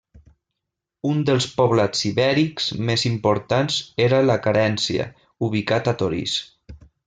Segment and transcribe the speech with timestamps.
[1.09, 3.77] Un dels poblats ibèrics més importants
[4.09, 5.07] era La Carència,
[5.51, 6.37] ubicat a Torís.